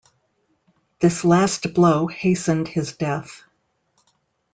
[0.99, 3.43] This last blow hastened his death.